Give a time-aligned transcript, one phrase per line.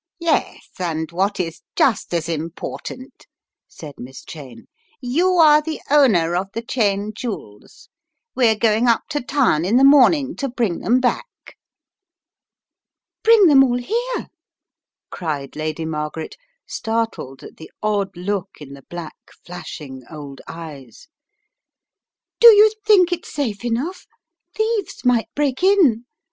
[0.19, 3.27] "Yes, and what is just as important,"
[3.67, 4.65] said Miss Cheyne,
[4.99, 7.87] "you are the owner of the Cheyne jewels.
[8.33, 11.27] We're going up to town in the morning to bring them back."
[13.21, 14.29] "Bring them all here?"
[15.11, 21.09] cried Lady Margaret, startled at the odd look in the black, flashing old eyes.
[22.39, 24.07] "Do you think it safe enough?
[24.55, 26.07] Thieves might break in.